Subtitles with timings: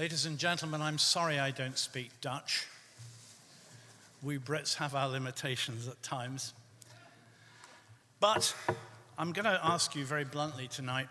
[0.00, 2.66] Ladies and gentlemen, I'm sorry I don't speak Dutch.
[4.22, 6.54] We Brits have our limitations at times.
[8.18, 8.56] But
[9.18, 11.08] I'm going to ask you very bluntly tonight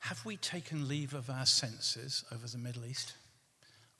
[0.00, 3.12] have we taken leave of our senses over the Middle East?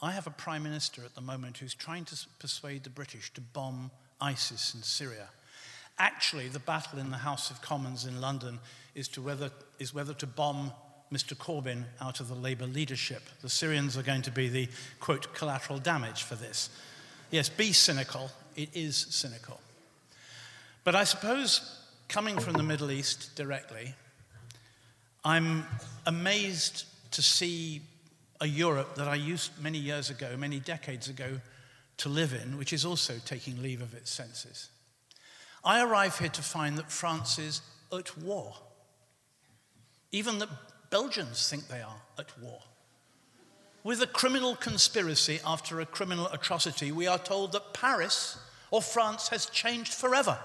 [0.02, 3.40] I have a prime minister at the moment who's trying to persuade the British to
[3.40, 5.28] bomb ISIS in Syria.
[5.96, 8.58] Actually, the battle in the House of Commons in London
[8.96, 10.72] is, to whether, is whether to bomb
[11.12, 11.36] Mr.
[11.36, 13.22] Corbyn out of the Labour leadership.
[13.42, 14.68] The Syrians are going to be the,
[15.00, 16.70] quote, collateral damage for this.
[17.30, 18.30] Yes, be cynical.
[18.56, 19.60] It is cynical.
[20.84, 23.94] But I suppose coming from the Middle East directly,
[25.24, 25.66] I'm
[26.06, 27.82] amazed to see
[28.40, 31.40] a Europe that I used many years ago, many decades ago,
[31.98, 34.70] to live in, which is also taking leave of its senses.
[35.62, 37.60] I arrive here to find that France is
[37.92, 38.54] at war.
[40.10, 40.48] Even that
[40.90, 42.60] Belgians think they are at war.
[43.82, 48.36] With a criminal conspiracy after a criminal atrocity, we are told that Paris
[48.70, 50.38] or France has changed forever.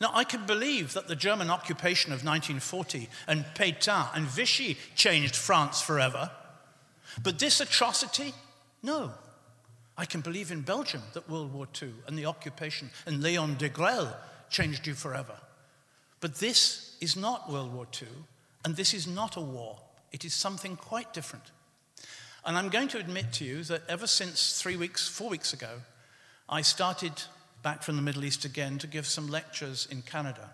[0.00, 5.36] Now, I can believe that the German occupation of 1940 and Pétain and Vichy changed
[5.36, 6.30] France forever,
[7.22, 8.34] but this atrocity,
[8.82, 9.12] no.
[9.96, 14.14] I can believe in Belgium that World War II and the occupation and Leon Degrelle
[14.50, 15.36] changed you forever.
[16.20, 18.08] But this is not World War II,
[18.66, 19.78] and this is not a war,
[20.10, 21.52] it is something quite different.
[22.44, 25.82] And I'm going to admit to you that ever since three weeks, four weeks ago,
[26.48, 27.12] I started
[27.62, 30.50] back from the Middle East again to give some lectures in Canada,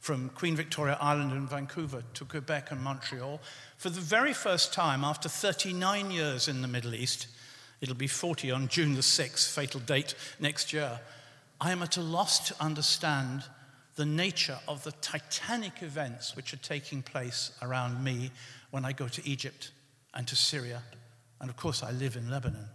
[0.00, 3.40] from Queen Victoria Island and Vancouver to Quebec and Montreal.
[3.78, 7.28] For the very first time, after 39 years in the Middle East,
[7.80, 11.00] it'll be 40 on June the 6th, fatal date next year,
[11.62, 13.44] I am at a loss to understand
[13.96, 18.30] the nature of the titanic events which are taking place around me
[18.70, 19.70] when I go to Egypt
[20.14, 20.82] and to Syria.
[21.40, 22.66] And of course, I live in Lebanon.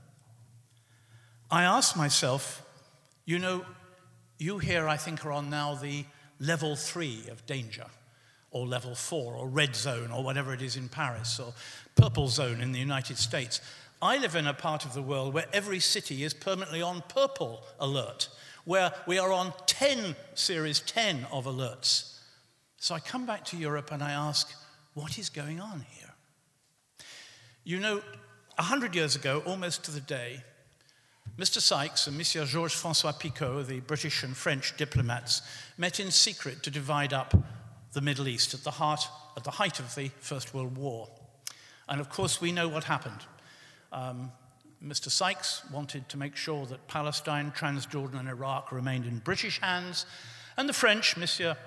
[1.51, 2.63] I ask myself,
[3.25, 3.65] you know,
[4.37, 6.05] you here, I think, are on now the
[6.39, 7.85] level three of danger,
[8.51, 11.53] or level four, or red zone, or whatever it is in Paris, or
[11.95, 13.59] purple zone in the United States.
[14.01, 17.63] I live in a part of the world where every city is permanently on purple
[17.79, 18.29] alert
[18.65, 22.17] where we are on 10, series 10 of alerts.
[22.77, 24.51] So I come back to Europe and I ask,
[24.93, 26.13] what is going on here?
[27.63, 28.01] You know,
[28.55, 30.43] 100 years ago, almost to the day,
[31.37, 31.59] Mr.
[31.59, 35.41] Sykes and Monsieur Georges Francois Picot, the British and French diplomats,
[35.77, 37.33] met in secret to divide up
[37.93, 41.09] the Middle East at the, heart, at the height of the First World War.
[41.87, 43.21] And of course, we know what happened.
[43.91, 44.31] Um,
[44.83, 45.11] Mr.
[45.11, 50.05] Sykes wanted to make sure that Palestine, Transjordan, and Iraq remained in British hands,
[50.55, 51.57] and the French, Monsieur,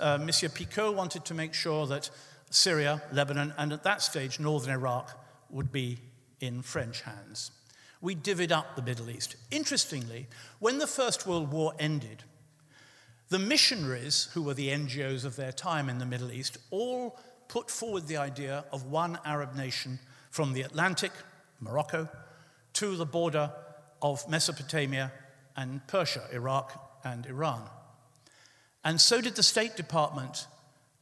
[0.00, 2.10] uh, Monsieur Picot, wanted to make sure that
[2.50, 5.16] Syria, Lebanon, and at that stage, northern Iraq
[5.50, 5.98] would be
[6.40, 7.52] in French hands.
[8.00, 9.36] We divvied up the Middle East.
[9.50, 10.26] Interestingly,
[10.58, 12.24] when the First World War ended,
[13.28, 17.70] the missionaries, who were the NGOs of their time in the Middle East, all put
[17.70, 19.98] forward the idea of one Arab nation
[20.30, 21.12] from the Atlantic,
[21.60, 22.08] Morocco,
[22.76, 23.50] to the border
[24.02, 25.10] of Mesopotamia
[25.56, 27.62] and Persia, Iraq and Iran.
[28.84, 30.46] And so did the State Department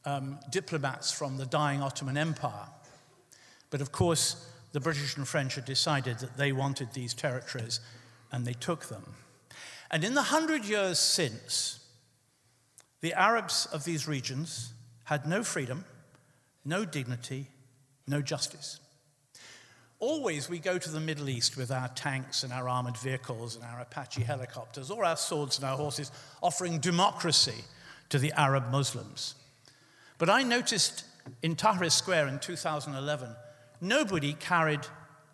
[0.05, 2.67] um, diplomats from the dying Ottoman Empire.
[3.69, 7.81] But of course, the British and French had decided that they wanted these territories
[8.31, 9.03] and they took them.
[9.91, 11.79] And in the hundred years since,
[13.01, 14.71] the Arabs of these regions
[15.03, 15.83] had no freedom,
[16.63, 17.47] no dignity,
[18.07, 18.79] no justice.
[20.05, 23.63] Always we go to the Middle East with our tanks and our armored vehicles and
[23.63, 26.11] our Apache helicopters or our swords and our horses,
[26.43, 27.63] offering democracy
[28.09, 29.33] to the Arab Muslims.
[30.19, 31.05] But I noticed
[31.41, 33.29] in Tahrir Square in 2011,
[33.81, 34.81] nobody carried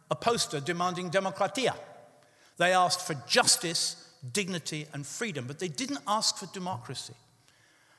[0.10, 1.76] a poster demanding democratia.
[2.56, 7.16] They asked for justice, dignity, and freedom, but they didn't ask for democracy.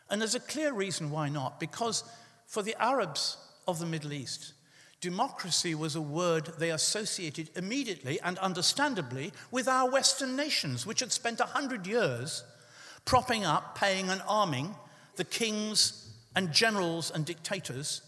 [0.09, 2.03] And there's a clear reason why not, because
[2.47, 3.37] for the Arabs
[3.69, 4.55] of the Middle East,
[5.03, 11.11] Democracy was a word they associated immediately and understandably with our Western nations, which had
[11.11, 12.45] spent a hundred years
[13.05, 14.77] propping up, paying, and arming
[15.17, 18.03] the kings and generals and dictators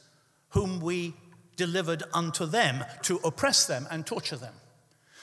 [0.50, 1.14] whom we
[1.56, 4.55] delivered unto them to oppress them and torture them.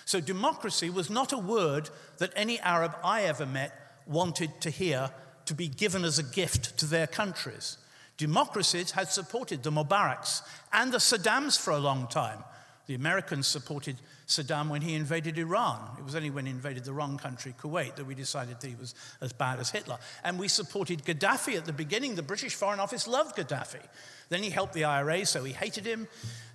[0.03, 3.71] So, democracy was not a word that any Arab I ever met
[4.05, 5.11] wanted to hear
[5.45, 7.77] to be given as a gift to their countries.
[8.21, 12.43] Democracies had supported the Mubaraks and the Saddams for a long time,
[12.85, 13.95] The Americans supported
[14.27, 15.79] Saddam when he invaded Iran.
[15.97, 18.75] It was only when he invaded the wrong country, Kuwait, that we decided that he
[18.75, 19.97] was as bad as Hitler.
[20.23, 22.13] And we supported Gaddafi at the beginning.
[22.13, 23.81] The British Foreign Office loved Gaddafi.
[24.29, 26.07] Then he helped the IRA, so we hated him.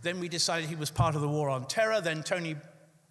[0.02, 2.00] Then we decided he was part of the war on terror.
[2.00, 2.54] Then Tony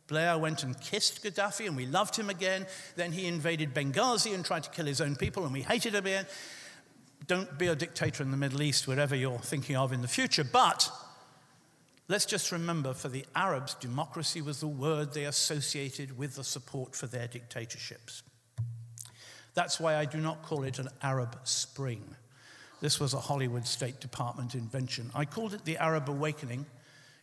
[0.07, 2.67] Blair went and kissed Gaddafi, and we loved him again.
[2.95, 6.05] Then he invaded Benghazi and tried to kill his own people, and we hated him
[6.05, 6.25] again.
[7.27, 10.43] Don't be a dictator in the Middle East, wherever you're thinking of in the future.
[10.43, 10.89] But
[12.07, 16.95] Let's just remember for the Arabs, democracy was the word they associated with the support
[16.95, 18.21] for their dictatorships.
[19.55, 22.03] That's why I do not call it an Arab Spring.
[22.79, 25.09] This was a Hollywood State Department invention.
[25.15, 26.67] I called it the Arab Awakening,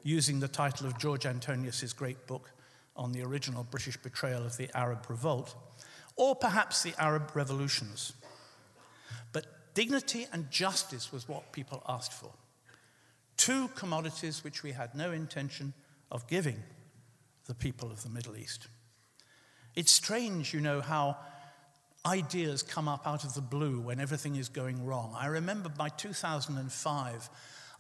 [0.03, 2.51] using the title of George Antonius's great book
[2.97, 5.55] on the original British betrayal of the Arab Revolt,
[6.17, 8.15] or perhaps the Arab Revolutions.
[9.75, 12.31] Dignity and justice was what people asked for
[13.37, 15.73] two commodities which we had no intention
[16.13, 16.63] of giving
[17.47, 18.69] the people of the Middle East.
[19.75, 21.17] It's strange, you know, how
[22.07, 25.17] ideas come up out of the blue when everything is going wrong.
[25.19, 27.31] I remember by 2005,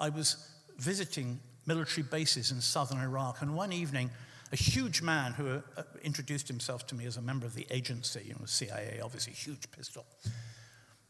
[0.00, 4.10] I was visiting military bases in southern Iraq, and one evening,
[4.52, 8.22] a huge man who uh, introduced himself to me as a member of the agency,
[8.26, 10.04] you know, CIA, obviously, huge pistol,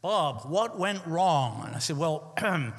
[0.03, 1.63] Bob, what went wrong?
[1.65, 2.35] And I said, Well,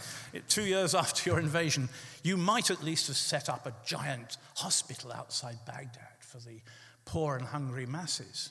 [0.48, 1.88] two years after your invasion,
[2.22, 6.60] you might at least have set up a giant hospital outside Baghdad for the
[7.06, 8.50] poor and hungry masses.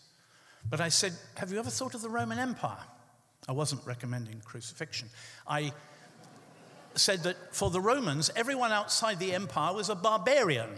[0.68, 2.84] But I said, Have you ever thought of the Roman Empire?
[3.48, 5.08] I wasn't recommending crucifixion.
[5.48, 5.72] I
[6.96, 10.70] said that for the Romans, everyone outside the empire was a barbarian.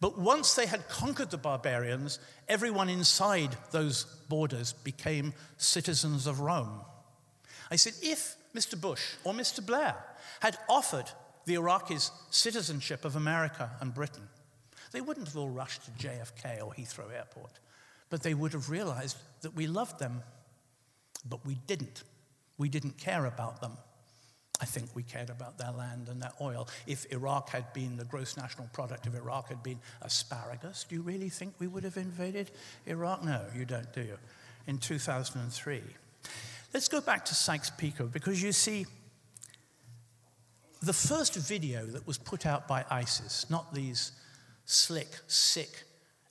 [0.00, 6.82] But once they had conquered the barbarians, everyone inside those borders became citizens of Rome.
[7.70, 8.78] I said, if Mr.
[8.80, 9.64] Bush or Mr.
[9.64, 9.96] Blair
[10.40, 11.10] had offered
[11.46, 14.28] the Iraqis citizenship of America and Britain,
[14.92, 17.58] they wouldn't have all rushed to JFK or Heathrow Airport,
[18.10, 20.22] but they would have realized that we loved them.
[21.28, 22.04] But we didn't.
[22.58, 23.72] We didn't care about them.
[24.60, 26.68] I think we cared about their land and their oil.
[26.86, 31.02] If Iraq had been, the gross national product of Iraq had been asparagus, do you
[31.02, 32.50] really think we would have invaded
[32.86, 33.22] Iraq?
[33.22, 34.16] No, you don't, do you?
[34.66, 35.82] In 2003.
[36.72, 38.86] Let's go back to Sykes-Picot because you see,
[40.82, 44.12] the first video that was put out by ISIS, not these
[44.64, 45.84] slick, sick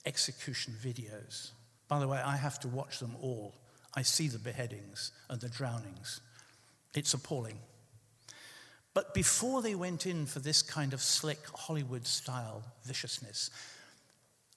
[0.04, 1.50] execution videos.
[1.88, 3.54] By the way, I have to watch them all.
[3.94, 6.20] I see the beheadings and the drownings.
[6.94, 7.58] It's appalling.
[8.96, 13.50] But before they went in for this kind of slick Hollywood style viciousness,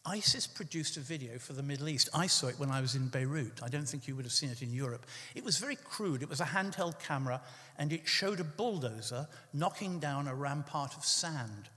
[0.05, 2.07] ISIS produced a video for the Middle East.
[2.13, 3.61] I saw it when I was in Beirut.
[3.61, 5.05] I don't think you would have seen it in Europe.
[5.35, 6.23] It was very crude.
[6.23, 7.41] It was a handheld camera,
[7.77, 11.67] and it showed a bulldozer knocking down a rampart of sand.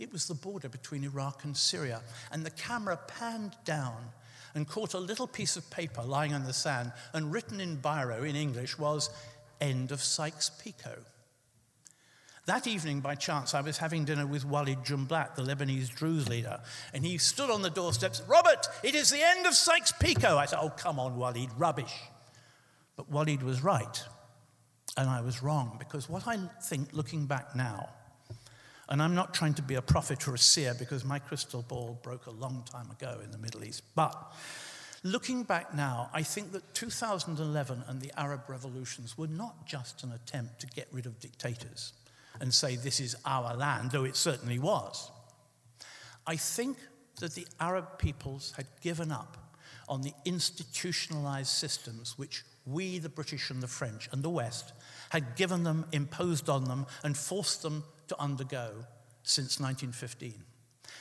[0.00, 2.00] It was the border between Iraq and Syria.
[2.32, 4.10] And the camera panned down
[4.56, 8.28] and caught a little piece of paper lying on the sand, and written in biro
[8.28, 9.08] in English was,
[9.60, 11.04] End of Sykes Picot.
[12.48, 16.58] That evening, by chance, I was having dinner with Walid Jumblat, the Lebanese Druze leader,
[16.94, 18.22] and he stood on the doorsteps.
[18.26, 20.24] Robert, it is the end of Sykes Picot.
[20.24, 21.92] I said, Oh, come on, Walid, rubbish.
[22.96, 24.02] But Walid was right,
[24.96, 27.90] and I was wrong, because what I think looking back now,
[28.88, 32.00] and I'm not trying to be a prophet or a seer because my crystal ball
[32.02, 34.32] broke a long time ago in the Middle East, but
[35.02, 40.12] looking back now, I think that 2011 and the Arab revolutions were not just an
[40.12, 41.92] attempt to get rid of dictators
[42.40, 45.10] and say, This is our land, though it certainly was.
[46.26, 46.76] I think
[47.20, 49.36] that the Arab peoples had given up
[49.88, 54.72] on the institutionalized systems which we, the British and the French and the West,
[55.10, 58.70] had given them, imposed on them, and forced them to undergo
[59.22, 60.34] since 1915.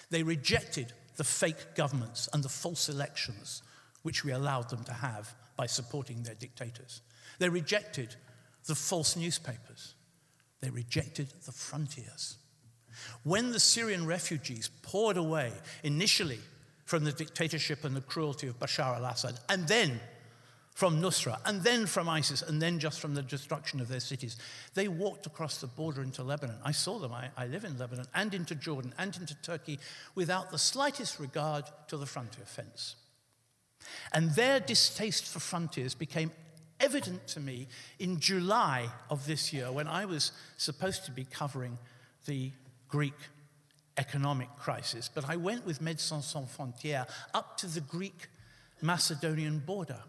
[0.10, 3.62] They rejected the fake governments and the false elections
[4.03, 7.01] which we allowed them to have by supporting their dictators.
[7.39, 8.15] They rejected
[8.65, 9.96] the false newspapers.
[10.61, 12.37] They rejected the frontiers.
[13.23, 15.51] When the Syrian refugees poured away
[15.83, 16.39] initially
[16.85, 19.99] from the dictatorship and the cruelty of Bashar al Assad, and then
[20.73, 24.37] from Nusra, and then from ISIS, and then just from the destruction of their cities,
[24.75, 26.57] they walked across the border into Lebanon.
[26.63, 29.79] I saw them, I, I live in Lebanon, and into Jordan, and into Turkey,
[30.13, 32.95] without the slightest regard to the frontier fence.
[34.13, 36.31] And their distaste for frontiers became
[36.79, 37.67] evident to me
[38.00, 41.77] in July of this year when I was supposed to be covering
[42.25, 42.51] the
[42.88, 43.15] Greek
[43.98, 45.10] economic crisis.
[45.13, 48.27] But I went with Médecins Sans Frontières up to the Greek
[48.81, 50.00] Macedonian border.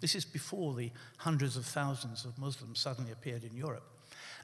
[0.00, 3.84] This is before the hundreds of thousands of Muslims suddenly appeared in Europe.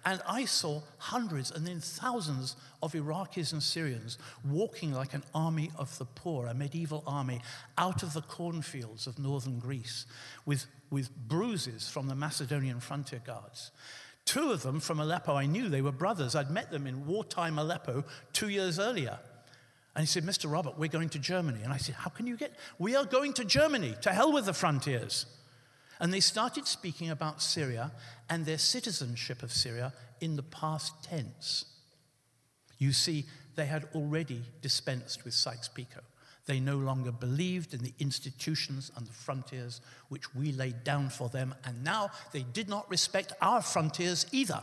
[0.07, 5.73] And I saw hundreds and then thousands of Iraqis and Syrians walking like an army
[5.77, 7.43] of the poor, a medieval army,
[7.77, 10.07] out of the cornfields of northern Greece
[10.47, 13.73] with, with bruises from the Macedonian frontier guards.
[14.25, 16.37] Two of them from Aleppo, I knew they were brothers.
[16.37, 19.19] I'd met them in wartime Aleppo two years earlier.
[19.97, 20.51] And he said, Mr.
[20.51, 21.63] Robert, we're going to Germany.
[21.65, 22.53] And I said, How can you get?
[22.79, 23.97] We are going to Germany.
[24.03, 25.27] To hell with the frontiers.
[26.01, 27.93] And they started speaking about Syria
[28.29, 31.65] and their citizenship of Syria in the past tense.
[32.79, 33.25] You see,
[33.55, 36.05] they had already dispensed with Sykes Picot.
[36.45, 41.29] They no longer believed in the institutions and the frontiers which we laid down for
[41.29, 44.63] them, and now they did not respect our frontiers either.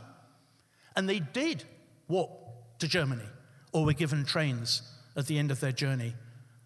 [0.96, 1.66] And they did
[2.08, 2.32] walk
[2.80, 3.28] to Germany
[3.74, 4.82] or were given trains
[5.16, 6.14] at the end of their journey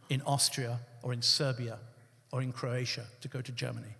[0.09, 1.79] in Austria or in Serbia
[2.31, 3.95] or in Croatia to go to Germany.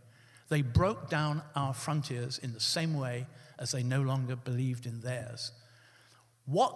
[0.50, 3.27] They broke down our frontiers in the same way
[3.60, 5.51] as they no longer believed in theirs.
[6.46, 6.75] What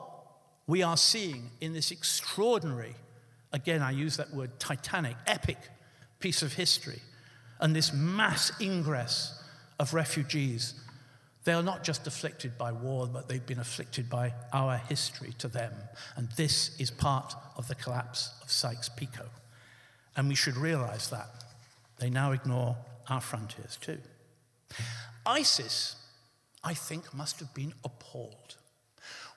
[0.67, 2.95] we are seeing in this extraordinary,
[3.53, 5.57] again, I use that word titanic, epic
[6.19, 7.01] piece of history,
[7.59, 9.41] and this mass ingress
[9.79, 10.73] of refugees,
[11.43, 15.47] they are not just afflicted by war, but they've been afflicted by our history to
[15.47, 15.73] them.
[16.15, 19.29] And this is part of the collapse of Sykes Picot.
[20.15, 21.29] And we should realize that.
[21.99, 22.75] They now ignore
[23.11, 23.99] our frontiers too.
[25.25, 25.95] ISIS,
[26.63, 28.55] I think, must have been appalled.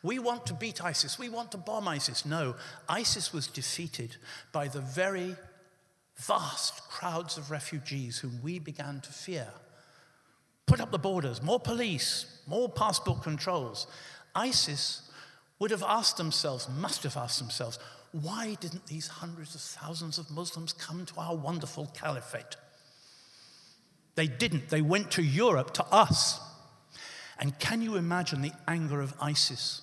[0.02, 1.18] We want to beat ISIS.
[1.18, 2.24] We want to bomb ISIS.
[2.24, 2.54] No,
[2.88, 4.16] ISIS was defeated
[4.52, 5.34] by the very
[6.16, 9.48] vast crowds of refugees whom we began to fear.
[10.66, 13.86] Put up the borders, more police, more passport controls.
[14.34, 15.10] ISIS
[15.58, 17.78] would have asked themselves, must have asked themselves,
[18.12, 22.56] why didn't these hundreds of thousands of Muslims come to our wonderful caliphate?
[24.14, 24.68] They didn't.
[24.68, 26.40] They went to Europe, to us.
[27.38, 29.82] And can you imagine the anger of ISIS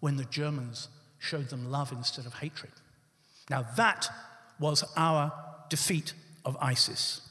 [0.00, 2.72] when the Germans showed them love instead of hatred?
[3.50, 4.08] Now, that
[4.58, 5.32] was our
[5.68, 7.22] defeat of ISIS.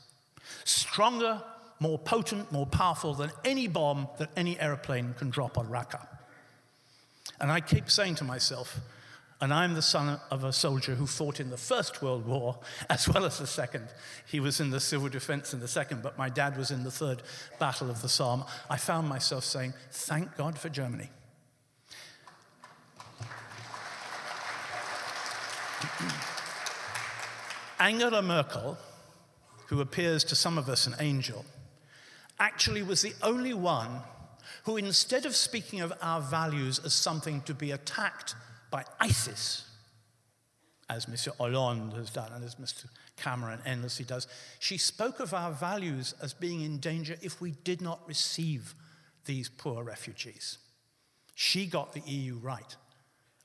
[0.66, 1.42] Stronger,
[1.80, 6.06] more potent, more powerful than any bomb that any aeroplane can drop on Raqqa.
[7.40, 8.80] And I keep saying to myself,
[9.42, 12.60] and I'm the son of a soldier who fought in the First World War
[12.92, 13.88] as well as the Second.
[14.28, 16.92] He was in the civil defense in the Second, but my dad was in the
[16.92, 17.24] Third
[17.58, 18.46] Battle of the Somme.
[18.70, 21.10] I found myself saying, Thank God for Germany.
[27.80, 28.78] Angela Merkel,
[29.68, 31.46] who appears to some of us an angel,
[32.40, 34.02] actually was the only one
[34.66, 38.36] who, instead of speaking of our values as something to be attacked
[38.72, 39.66] by ISIS,
[40.90, 41.36] as Mr.
[41.38, 42.86] Hollande has done and as Mr.
[43.18, 44.28] Cameron endlessly does.
[44.60, 48.74] She spoke of our values as being in danger if we did not receive
[49.26, 50.58] these poor refugees.
[51.36, 52.76] She got the EU right,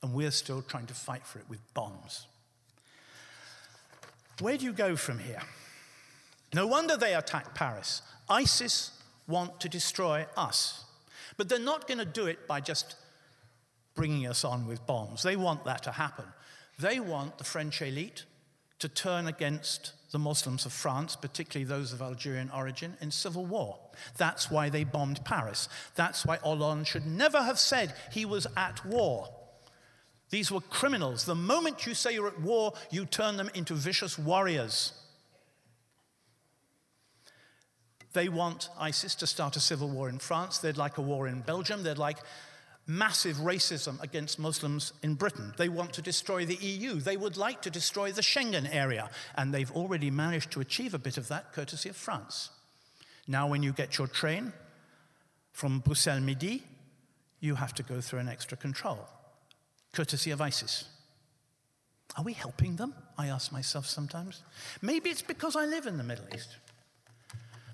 [0.01, 2.27] and we're still trying to fight for it with bombs.
[4.39, 5.41] Where do you go from here?
[6.53, 8.01] No wonder they attacked Paris.
[8.29, 8.91] ISIS
[9.27, 10.85] want to destroy us.
[11.37, 12.95] But they're not going to do it by just
[13.97, 15.23] bringing us on with bombs.
[15.23, 16.23] They want that to happen.
[16.79, 18.23] They want the French elite
[18.79, 23.77] to turn against the Muslims of France, particularly those of Algerian origin, in civil war.
[24.17, 25.67] That's why they bombed Paris.
[25.95, 29.27] That's why Hollande should never have said he was at war.
[30.29, 31.25] These were criminals.
[31.25, 34.93] The moment you say you're at war, you turn them into vicious warriors.
[38.13, 40.57] They want ISIS to start a civil war in France.
[40.57, 41.83] They'd like a war in Belgium.
[41.83, 42.17] They'd like
[42.87, 45.53] massive racism against Muslims in Britain.
[45.57, 46.95] They want to destroy the EU.
[46.95, 49.09] They would like to destroy the Schengen area.
[49.35, 52.49] And they've already managed to achieve a bit of that courtesy of France.
[53.27, 54.53] Now, when you get your train
[55.51, 56.63] from Bruxelles Midi,
[57.41, 59.07] you have to go through an extra control,
[59.91, 60.85] courtesy of ISIS.
[62.17, 62.93] Are we helping them?
[63.17, 64.43] I ask myself sometimes.
[64.81, 66.55] Maybe it's because I live in the Middle East.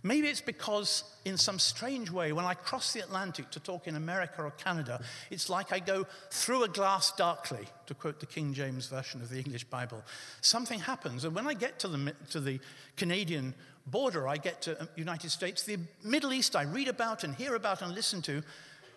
[0.05, 3.95] Maybe it's because, in some strange way, when I cross the Atlantic to talk in
[3.95, 8.53] America or Canada, it's like I go through a glass darkly, to quote the King
[8.53, 10.03] James Version of the English Bible.
[10.41, 12.60] Something happens, and when I get to the, to the
[12.98, 13.53] Canadian
[13.88, 17.55] border, I get to uh, United States, the Middle East I read about and hear
[17.55, 18.43] about and listen to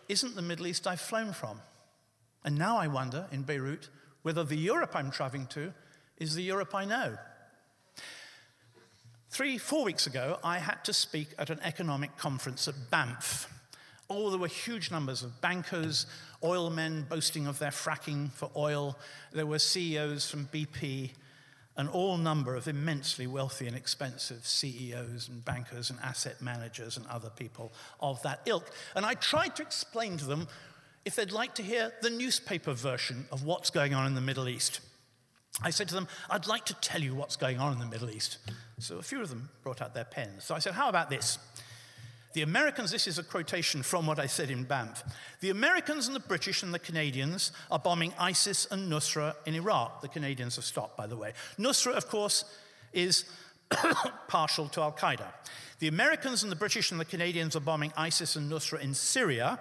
[0.08, 1.60] isn't the Middle East I've flown from.
[2.44, 3.90] And now I wonder, in Beirut,
[4.22, 5.72] whether the Europe I'm traveling to
[6.18, 7.16] is the Europe I know.
[9.36, 13.52] Three, four weeks ago, I had to speak at an economic conference at Banff.
[14.08, 16.06] Oh, there were huge numbers of bankers,
[16.42, 18.98] oil men boasting of their fracking for oil.
[19.34, 21.10] There were CEOs from BP,
[21.76, 27.06] an all number of immensely wealthy and expensive CEOs and bankers and asset managers and
[27.08, 28.70] other people of that ilk.
[28.94, 30.48] And I tried to explain to them
[31.04, 34.48] if they'd like to hear the newspaper version of what's going on in the Middle
[34.48, 34.80] East.
[35.62, 38.10] I said to them, I'd like to tell you what's going on in the Middle
[38.10, 38.38] East.
[38.78, 40.44] So a few of them brought out their pens.
[40.44, 41.38] So I said, How about this?
[42.34, 45.02] The Americans, this is a quotation from what I said in Banff.
[45.40, 50.02] The Americans and the British and the Canadians are bombing ISIS and Nusra in Iraq.
[50.02, 51.32] The Canadians have stopped, by the way.
[51.58, 52.44] Nusra, of course,
[52.92, 53.24] is
[54.28, 55.28] partial to Al Qaeda.
[55.78, 59.58] The Americans and the British and the Canadians are bombing ISIS and Nusra in Syria.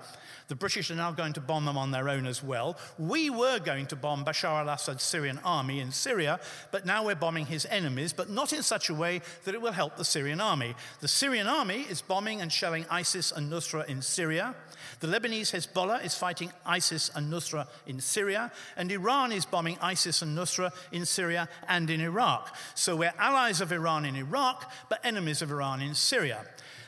[0.48, 2.78] The British are now going to bomb them on their own as well.
[2.98, 6.40] We were going to bomb Bashar al Assad's Syrian army in Syria,
[6.72, 9.74] but now we're bombing his enemies, but not in such a way that it will
[9.74, 10.76] help the Syrian army.
[11.02, 14.56] The Syrian army is bombing and shelling ISIS and Nusra in Syria.
[15.00, 20.22] The Lebanese Hezbollah is fighting ISIS and Nusra in Syria, and Iran is bombing ISIS
[20.22, 22.56] and Nusra in Syria and in Iraq.
[22.76, 26.05] So we're allies of Iran in Iraq, but enemies of Iran in Syria.
[26.06, 26.46] Syria.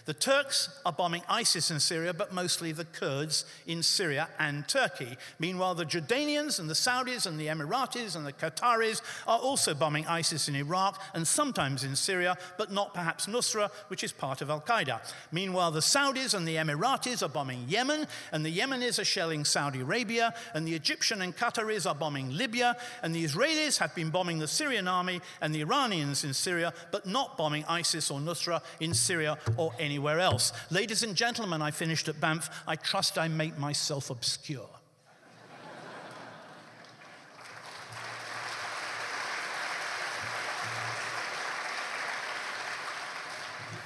[0.07, 5.17] The Turks are bombing ISIS in Syria, but mostly the Kurds in Syria and Turkey.
[5.37, 10.07] Meanwhile, the Jordanians and the Saudis and the Emiratis and the Qataris are also bombing
[10.07, 14.49] ISIS in Iraq and sometimes in Syria, but not perhaps Nusra, which is part of
[14.49, 15.01] Al Qaeda.
[15.33, 19.81] Meanwhile, the Saudis and the Emiratis are bombing Yemen, and the Yemenis are shelling Saudi
[19.81, 24.39] Arabia, and the Egyptian and Qataris are bombing Libya, and the Israelis have been bombing
[24.39, 28.93] the Syrian army and the Iranians in Syria, but not bombing ISIS or Nusra in
[28.93, 30.53] Syria or any anywhere else.
[30.69, 32.51] Ladies and gentlemen, I finished at Banff.
[32.67, 34.69] I trust I make myself obscure.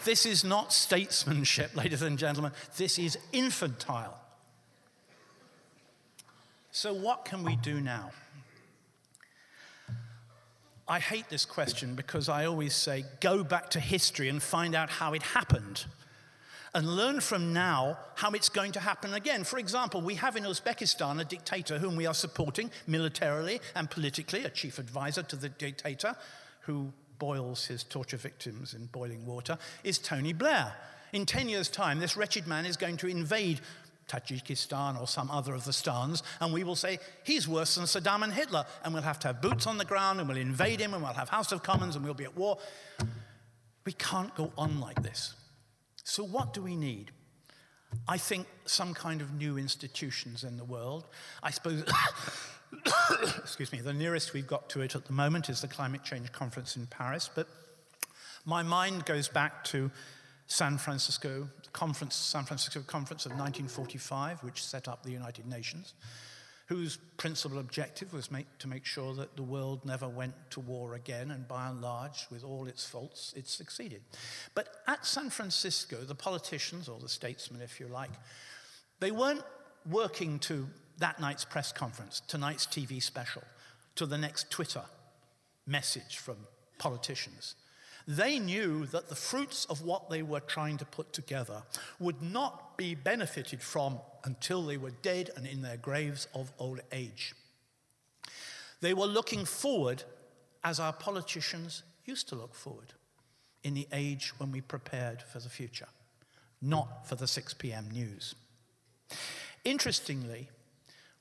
[0.04, 2.52] This is not statesmanship, ladies and gentlemen.
[2.76, 4.20] This is infantile.
[6.72, 8.12] So, what can we do now?
[10.90, 14.90] I hate this question because I always say go back to history and find out
[14.90, 15.86] how it happened
[16.74, 19.44] and learn from now how it's going to happen again.
[19.44, 24.44] For example, we have in Uzbekistan a dictator whom we are supporting militarily and politically,
[24.44, 26.16] a chief advisor to the dictator
[26.62, 30.74] who boils his torture victims in boiling water, is Tony Blair.
[31.14, 33.60] In 10 years' time, this wretched man is going to invade
[34.08, 38.24] Tajikistan or some other of the stans, and we will say, he's worse than Saddam
[38.24, 40.94] and Hitler, and we'll have to have boots on the ground, and we'll invade him,
[40.94, 42.58] and we'll have House of Commons, and we'll be at war.
[43.86, 45.36] We can't go on like this.
[46.04, 47.12] So, what do we need?
[48.08, 51.08] I think some kind of new institutions in the world.
[51.44, 51.84] I suppose,
[53.38, 56.32] excuse me, the nearest we've got to it at the moment is the Climate Change
[56.32, 57.48] Conference in Paris, but
[58.46, 59.92] my mind goes back to
[60.48, 65.94] San Francisco, the conference, San Francisco Conference of 1945, which set up the United Nations
[66.72, 70.94] whose principal objective was make, to make sure that the world never went to war
[70.94, 74.02] again, and by and large, with all its faults, it succeeded.
[74.56, 78.12] But at San Francisco, the politicians, or the statesmen, if you like,
[79.02, 79.44] they weren't
[79.86, 80.66] working to
[81.00, 83.44] that night's press conference, tonight's TV special,
[83.96, 84.84] to the next Twitter
[85.68, 86.38] message from
[86.78, 87.56] politicians.
[88.12, 91.64] They knew that the fruits of what they were trying to put together
[91.98, 96.82] would not be benefited from until they were dead and in their graves of old
[96.92, 97.34] age.
[98.82, 100.04] They were looking forward
[100.62, 102.92] as our politicians used to look forward
[103.64, 105.88] in the age when we prepared for the future,
[106.62, 107.90] not for the 6 p.m.
[107.94, 108.36] news.
[109.64, 110.50] Interestingly,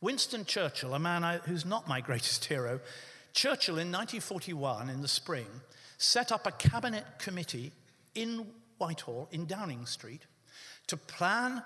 [0.00, 2.80] Winston Churchill, a man who's not my greatest hero,
[3.32, 5.46] Churchill in 1941 in the spring
[6.00, 7.72] set up a cabinet committee
[8.14, 8.46] in
[8.78, 10.22] Whitehall, in Downing Street,
[10.86, 11.62] to plan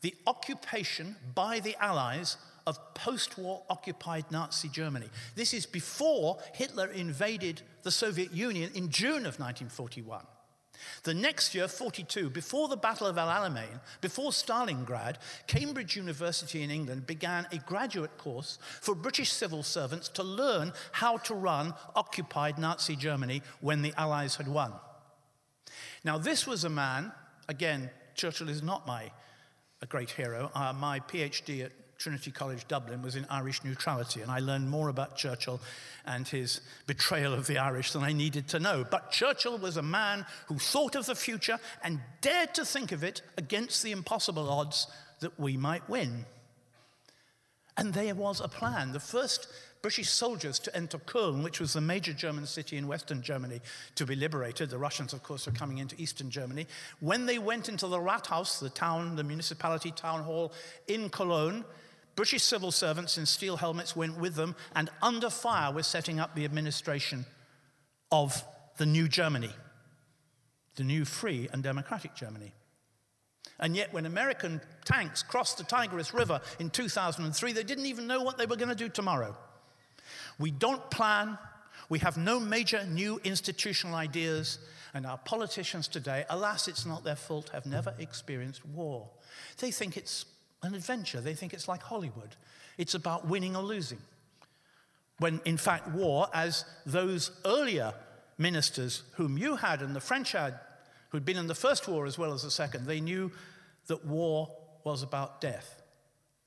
[0.00, 2.36] the occupation by the Allies
[2.66, 5.06] of post war occupied Nazi Germany.
[5.36, 10.26] This is before Hitler invaded the Soviet Union in June of 1941.
[11.02, 16.70] The next year, 42, before the Battle of El Alamein, before Stalingrad, Cambridge University in
[16.70, 22.58] England began a graduate course for British civil servants to learn how to run occupied
[22.58, 24.72] Nazi Germany when the Allies had won.
[26.04, 27.12] Now, this was a man,
[27.48, 29.10] again, Churchill is not my
[29.80, 30.50] a great hero.
[30.54, 34.88] Uh, my PhD at Trinity College Dublin was in Irish neutrality, and I learned more
[34.88, 35.60] about Churchill
[36.06, 38.84] and his betrayal of the Irish than I needed to know.
[38.88, 43.02] But Churchill was a man who thought of the future and dared to think of
[43.02, 44.86] it against the impossible odds
[45.18, 46.24] that we might win.
[47.76, 48.92] And there was a plan.
[48.92, 49.48] The first
[49.82, 53.60] British soldiers to enter Köln, which was the major German city in Western Germany,
[53.96, 54.70] to be liberated.
[54.70, 56.66] The Russians, of course, were coming into Eastern Germany.
[57.00, 60.52] When they went into the Rathaus, the town, the municipality town hall
[60.86, 61.64] in Cologne,
[62.18, 66.34] British civil servants in steel helmets went with them, and under fire were setting up
[66.34, 67.24] the administration
[68.10, 68.42] of
[68.76, 69.52] the new Germany,
[70.74, 72.52] the new free and democratic Germany.
[73.60, 78.20] And yet, when American tanks crossed the Tigris River in 2003, they didn't even know
[78.20, 79.36] what they were going to do tomorrow.
[80.40, 81.38] We don't plan,
[81.88, 84.58] we have no major new institutional ideas,
[84.92, 89.08] and our politicians today, alas, it's not their fault, have never experienced war.
[89.58, 90.24] They think it's
[90.62, 92.36] an adventure, they think it's like Hollywood.
[92.76, 93.98] It's about winning or losing.
[95.18, 97.92] When, in fact, war, as those earlier
[98.38, 100.58] ministers whom you had and the French had,
[101.10, 103.32] who'd been in the First War as well as the Second, they knew
[103.88, 104.50] that war
[104.84, 105.82] was about death,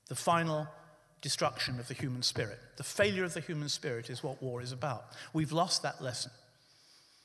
[0.08, 0.66] the final
[1.20, 2.58] destruction of the human spirit.
[2.76, 5.04] The failure of the human spirit is what war is about.
[5.32, 6.32] We've lost that lesson.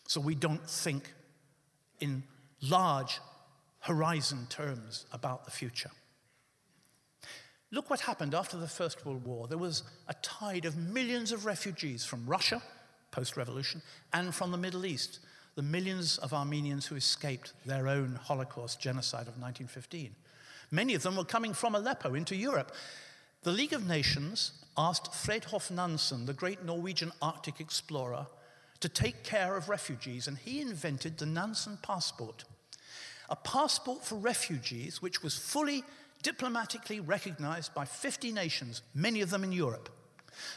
[0.07, 1.13] So we don't think
[1.99, 2.23] in
[2.61, 3.19] large
[3.79, 5.91] horizon terms about the future.
[7.69, 9.47] Look what happened after the First World War.
[9.47, 12.61] There was a tide of millions of refugees from Russia,
[13.11, 13.81] post revolution,
[14.13, 15.19] and from the Middle East,
[15.55, 20.15] the millions of Armenians who escaped their own Holocaust genocide of 1915.
[20.71, 22.73] Many of them were coming from Aleppo into Europe.
[23.43, 28.27] The League of Nations asked Fridtjof Nansen, the great Norwegian Arctic explorer,
[28.79, 32.45] to take care of refugees, and he invented the Nansen passport.
[33.29, 35.83] A passport for refugees which was fully
[36.23, 39.89] diplomatically recognized by 50 nations, many of them in Europe.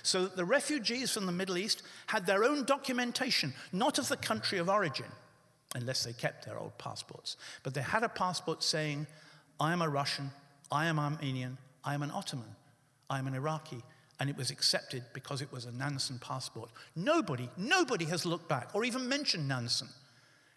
[0.03, 4.17] So that the refugees from the Middle East had their own documentation, not of the
[4.17, 5.07] country of origin,
[5.75, 9.07] unless they kept their old passports, but they had a passport saying,
[9.59, 10.31] I am a Russian,
[10.71, 12.57] I am Armenian, I am an Ottoman,
[13.09, 13.83] I am an Iraqi,
[14.19, 16.71] and it was accepted because it was a Nansen passport.
[16.95, 19.89] Nobody, nobody has looked back or even mentioned Nansen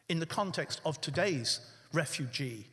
[0.09, 1.61] in the context of today's
[1.93, 2.67] refugee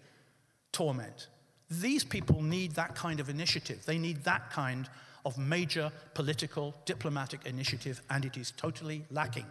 [0.73, 1.29] torment.
[1.71, 3.85] These people need that kind of initiative.
[3.87, 4.89] They need that kind
[5.25, 9.47] of major political, diplomatic initiative, and it is totally lacking.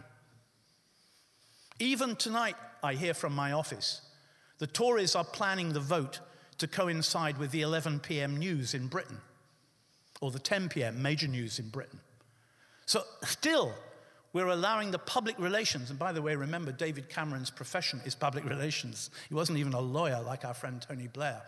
[1.78, 4.02] Even tonight, I hear from my office,
[4.58, 6.20] the Tories are planning the vote
[6.58, 8.36] to coincide with the 11 p.m.
[8.36, 9.18] news in Britain,
[10.20, 11.00] or the 10 p.m.
[11.00, 12.00] major news in Britain.
[12.84, 13.72] So, still,
[14.34, 18.44] we're allowing the public relations, and by the way, remember David Cameron's profession is public
[18.48, 19.10] relations.
[19.28, 21.40] He wasn't even a lawyer like our friend Tony Blair.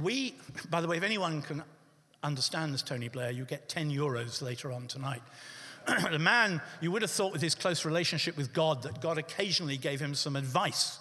[0.00, 0.36] We,
[0.70, 1.62] by the way, if anyone can
[2.22, 5.22] understand this, Tony Blair, you get 10 euros later on tonight.
[6.10, 9.76] the man, you would have thought with his close relationship with God that God occasionally
[9.76, 10.98] gave him some advice.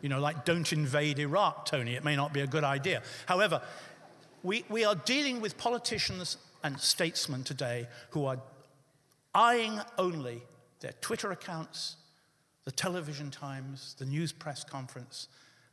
[0.00, 1.94] You know, like, don't invade Iraq, Tony.
[1.94, 3.02] It may not be a good idea.
[3.26, 3.60] However,
[4.42, 8.38] we, we are dealing with politicians and statesmen today who are
[9.34, 10.42] eyeing only
[10.80, 11.96] their Twitter accounts,
[12.64, 15.28] the television times, the news press conference,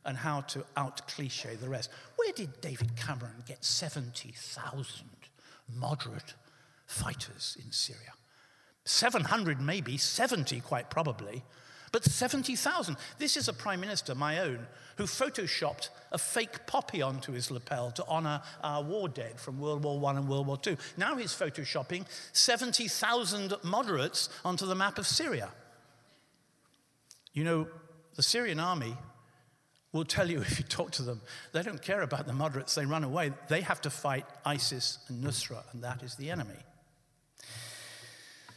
[0.08, 1.90] and how to out cliche the rest.
[2.16, 5.06] Where did David Cameron get 70,000
[5.76, 6.34] moderate
[6.86, 8.14] fighters in Syria?
[8.84, 11.44] 700 maybe, 70 quite probably,
[11.92, 12.96] but 70,000.
[13.18, 14.66] This is a prime minister, my own,
[14.96, 19.84] who photoshopped a fake poppy onto his lapel to honor our war dead from World
[19.84, 20.78] War I and World War II.
[20.96, 25.50] Now he's photoshopping 70,000 moderates onto the map of Syria.
[27.34, 27.68] You know,
[28.16, 28.96] the Syrian army
[29.98, 31.20] will tell you if you talk to them,
[31.52, 33.32] they don't care about the moderates, they run away.
[33.48, 36.58] They have to fight ISIS and Nusra, and that is the enemy.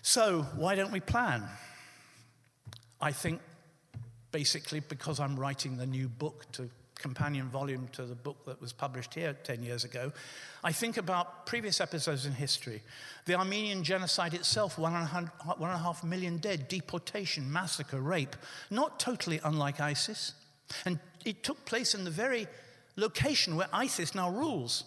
[0.03, 1.43] So, why don't we plan?
[3.01, 3.41] I think
[4.31, 8.71] basically because I'm writing the new book to companion volume to the book that was
[8.71, 10.11] published here 10 years ago,
[10.63, 12.83] I think about previous episodes in history.
[13.25, 17.99] The Armenian genocide itself, one and, a, one and a half million dead, deportation, massacre,
[17.99, 18.35] rape,
[18.69, 20.33] not totally unlike ISIS.
[20.85, 22.47] And it took place in the very
[22.95, 24.83] location where ISIS now rules.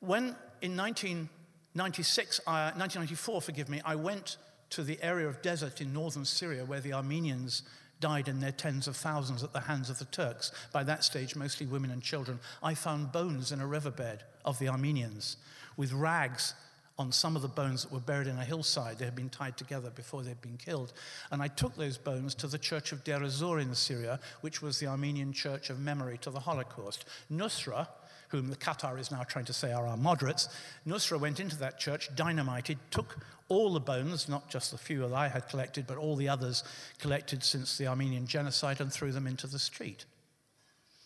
[0.00, 4.36] When in 1996, uh, 1994, forgive me, I went
[4.70, 7.62] to the area of desert in northern Syria where the Armenians
[8.00, 10.50] died in their tens of thousands at the hands of the Turks.
[10.72, 12.40] By that stage, mostly women and children.
[12.62, 15.36] I found bones in a riverbed of the Armenians
[15.76, 16.54] with rags
[17.02, 18.96] on some of the bones that were buried in a hillside.
[18.96, 20.92] They had been tied together before they'd been killed.
[21.32, 24.78] And I took those bones to the church of Deir ez-Zor in Syria, which was
[24.78, 27.04] the Armenian church of memory to the Holocaust.
[27.30, 27.88] Nusra,
[28.28, 30.48] whom the Qatar is now trying to say are our moderates,
[30.86, 35.12] Nusra went into that church, dynamited, took all the bones, not just the few that
[35.12, 36.62] I had collected, but all the others
[37.00, 40.04] collected since the Armenian genocide, and threw them into the street.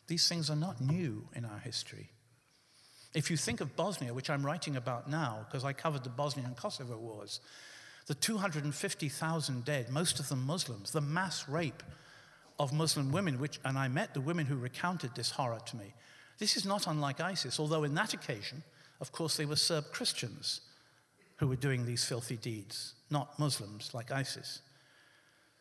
[0.08, 2.10] These things are not new in our history.
[3.16, 6.44] If you think of Bosnia, which I'm writing about now, because I covered the Bosnia
[6.44, 7.40] and Kosovo wars,
[8.06, 11.82] the 250,000 dead, most of them Muslims, the mass rape
[12.58, 15.94] of Muslim women, which, and I met the women who recounted this horror to me.
[16.38, 18.62] This is not unlike ISIS, although in that occasion,
[19.00, 20.60] of course, they were Serb Christians
[21.36, 24.60] who were doing these filthy deeds, not Muslims like ISIS.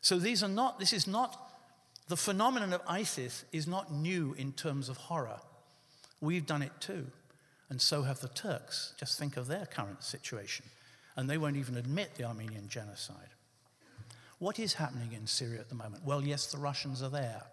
[0.01, 1.55] So these are not, this is not
[2.07, 5.39] The phenomenon of ISIS is not new in terms of horror.
[6.21, 7.07] We've done it too,
[7.69, 8.93] and so have the Turks.
[8.99, 10.65] Just think of their current situation.
[11.15, 13.29] And they won't even admit the Armenian genocide.
[14.39, 16.03] What is happening in Syria at the moment?
[16.03, 17.43] Well, yes, the Russians are there.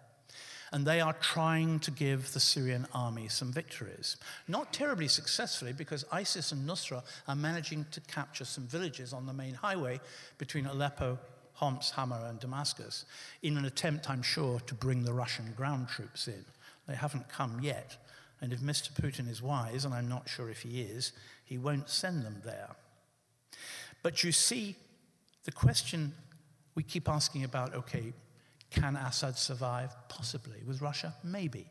[0.71, 4.17] And they are trying to give the Syrian army some victories.
[4.47, 9.33] Not terribly successfully, because ISIS and Nusra are managing to capture some villages on the
[9.33, 10.01] main highway
[10.39, 11.19] between Aleppo,
[11.53, 13.05] Homs, Hama, and Damascus
[13.43, 16.43] in an attempt, I'm sure, to bring the Russian ground troops in.
[16.87, 17.97] They haven't come yet.
[18.41, 18.91] And if Mr.
[18.91, 21.13] Putin is wise, and I'm not sure if he is,
[21.45, 22.69] he won't send them there.
[24.01, 24.75] But you see,
[25.45, 26.13] the question
[26.75, 28.13] we keep asking about okay,
[28.69, 29.95] can Assad survive?
[30.09, 30.57] Possibly.
[30.65, 31.13] With Russia?
[31.23, 31.67] Maybe.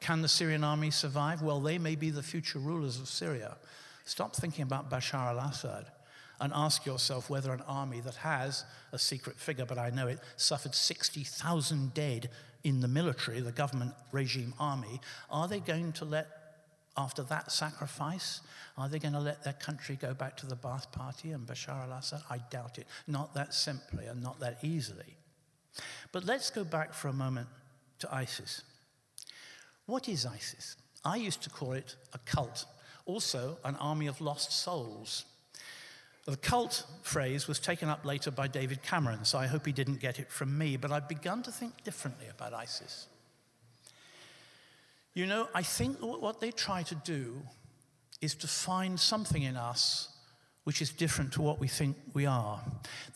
[0.00, 1.42] Can the Syrian army survive?
[1.42, 3.56] Well, they may be the future rulers of Syria.
[4.04, 5.86] Stop thinking about Bashar al Assad
[6.40, 10.18] and ask yourself whether an army that has a secret figure, but I know it,
[10.36, 12.30] suffered 60,000 dead
[12.64, 16.28] in the military, the government regime army, are they going to let,
[16.96, 18.40] after that sacrifice,
[18.76, 21.82] are they going to let their country go back to the Ba'ath Party and Bashar
[21.84, 22.22] al Assad?
[22.30, 22.86] I doubt it.
[23.06, 25.16] Not that simply and not that easily.
[26.12, 27.48] But let's go back for a moment
[28.00, 28.62] to ISIS.
[29.86, 30.76] What is ISIS?
[31.04, 32.64] I used to call it a cult,
[33.06, 35.24] also an army of lost souls.
[36.24, 40.00] The cult phrase was taken up later by David Cameron, so I hope he didn't
[40.00, 43.08] get it from me, but I've begun to think differently about ISIS.
[45.14, 47.42] You know, I think what they try to do
[48.20, 50.08] is to find something in us
[50.64, 52.62] which is different to what we think we are.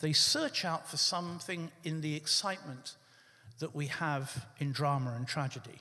[0.01, 2.97] They search out for something in the excitement
[3.61, 5.79] that we have in drama and tragedy.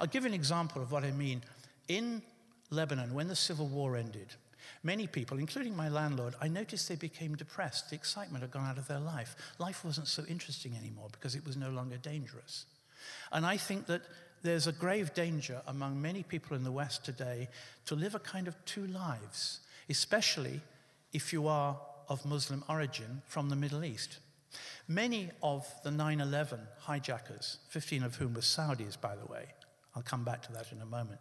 [0.00, 1.42] I'll give an example of what I mean.
[1.88, 2.22] In
[2.70, 4.34] Lebanon, when the civil war ended,
[4.82, 7.90] many people, including my landlord, I noticed they became depressed.
[7.90, 9.36] The excitement had gone out of their life.
[9.58, 12.66] Life wasn't so interesting anymore because it was no longer dangerous.
[13.32, 14.02] And I think that
[14.42, 17.48] there's a grave danger among many people in the West today
[17.86, 20.60] to live a kind of two lives especially
[21.12, 21.76] if you are
[22.08, 24.18] of Muslim origin from the Middle East.
[24.88, 29.46] Many of the 9 11 hijackers, 15 of whom were Saudis, by the way,
[29.94, 31.20] I'll come back to that in a moment,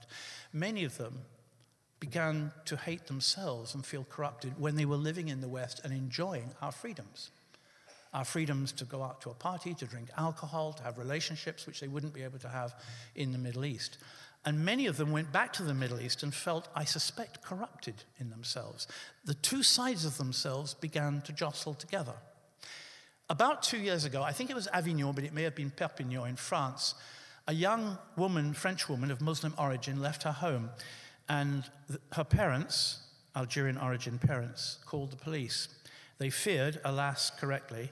[0.54, 1.22] many of them
[2.00, 5.94] began to hate themselves and feel corrupted when they were living in the West and
[5.94, 7.32] enjoying our freedoms.
[8.14, 11.80] Our freedoms to go out to a party, to drink alcohol, to have relationships which
[11.80, 12.74] they wouldn't be able to have
[13.16, 13.98] in the Middle East.
[14.46, 18.04] And many of them went back to the Middle East and felt, I suspect, corrupted
[18.18, 18.88] in themselves.
[19.26, 22.14] The two sides of themselves began to jostle together.
[23.30, 26.30] About two years ago, I think it was Avignon, but it may have been Perpignan
[26.30, 26.96] in France,
[27.48, 30.70] a young woman, French woman of Muslim origin, left her home.
[31.30, 31.64] And
[32.14, 33.02] her parents,
[33.36, 35.70] Algerian origin parents, called the police.
[36.18, 37.92] They feared, alas, correctly,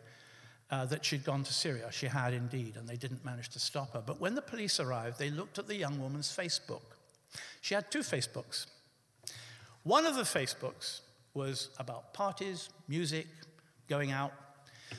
[0.69, 1.89] uh, that she'd gone to Syria.
[1.91, 4.04] She had indeed, and they didn't manage to stop her.
[4.06, 6.82] But when the police arrived, they looked at the young woman's Facebook.
[7.62, 8.65] She had two Facebooks.
[9.84, 11.02] One of the Facebooks
[11.34, 13.28] was about parties, music,
[13.88, 14.34] going out.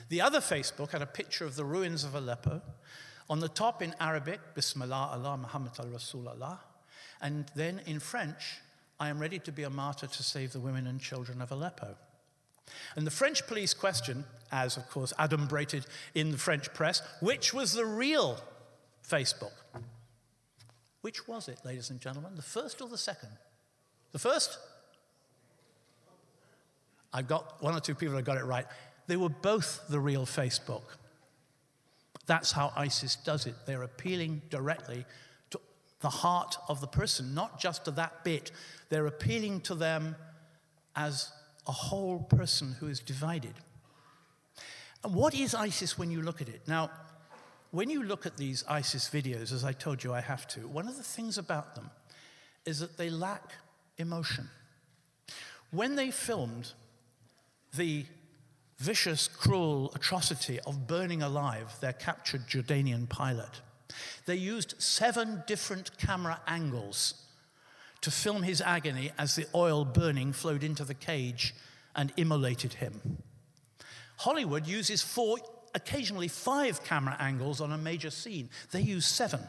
[0.08, 2.62] The other Facebook had a picture of the ruins of Aleppo.
[3.28, 6.58] On the top in Arabic, Bismillah Allah Muhammad al Rasulullah.
[7.20, 8.60] And then in French,
[9.00, 11.96] I am ready to be a martyr to save the women and children of Aleppo.
[12.96, 17.72] And the French police question, as of course adumbrated in the French press, which was
[17.72, 18.38] the real
[19.08, 19.52] Facebook?
[21.00, 22.34] Which was it, ladies and gentlemen?
[22.34, 23.30] The first or the second?
[24.12, 24.58] The first?
[27.12, 28.66] I've got one or two people that got it right.
[29.06, 30.82] They were both the real Facebook.
[32.26, 33.54] That's how ISIS does it.
[33.64, 35.06] They're appealing directly
[36.00, 38.50] the heart of the person, not just to that bit.
[38.88, 40.16] They're appealing to them
[40.94, 41.32] as
[41.66, 43.54] a whole person who is divided.
[45.04, 46.62] And what is ISIS when you look at it?
[46.66, 46.90] Now,
[47.70, 50.88] when you look at these ISIS videos, as I told you I have to, one
[50.88, 51.90] of the things about them
[52.64, 53.52] is that they lack
[53.98, 54.48] emotion.
[55.70, 56.72] When they filmed
[57.76, 58.06] the
[58.78, 63.60] vicious, cruel atrocity of burning alive their captured Jordanian pilot,
[64.26, 67.14] they used seven different camera angles
[68.00, 71.54] to film his agony as the oil burning flowed into the cage
[71.96, 73.18] and immolated him.
[74.18, 75.38] Hollywood uses four,
[75.74, 78.50] occasionally five camera angles on a major scene.
[78.70, 79.40] They use seven.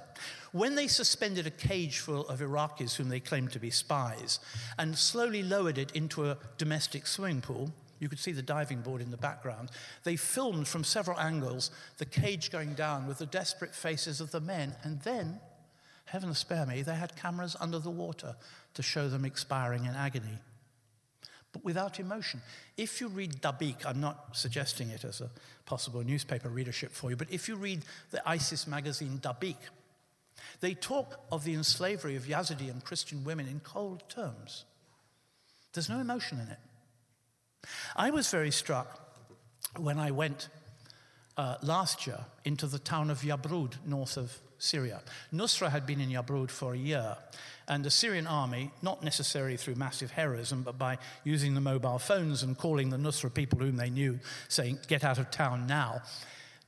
[0.51, 4.39] When they suspended a cage full of Iraqis whom they claimed to be spies
[4.77, 9.01] and slowly lowered it into a domestic swimming pool, you could see the diving board
[9.01, 9.69] in the background.
[10.03, 14.41] They filmed from several angles the cage going down with the desperate faces of the
[14.41, 15.39] men, and then
[16.05, 18.35] heaven spare me, they had cameras under the water
[18.73, 20.39] to show them expiring in agony.
[21.51, 22.41] but without emotion.
[22.77, 25.31] If you read Dabiq, I'm not suggesting it as a
[25.65, 29.57] possible newspaper readership for you, but if you read the ISIS magazine Dabiq,
[30.61, 34.65] they talk of the enslavery of Yazidi and Christian women in cold terms.
[35.73, 36.59] There's no emotion in it.
[37.95, 38.99] I was very struck
[39.77, 40.49] when I went
[41.37, 45.01] uh, last year into the town of Yabrud, north of Syria.
[45.33, 47.15] Nusra had been in Yabrud for a year,
[47.67, 52.43] and the Syrian army, not necessarily through massive heroism, but by using the mobile phones
[52.43, 54.19] and calling the Nusra people whom they knew,
[54.49, 56.01] saying, Get out of town now,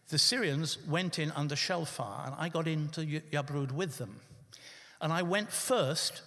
[0.09, 4.19] the Syrians went in under shell fire, and I got into Yabrud with them.
[5.01, 6.21] And I went first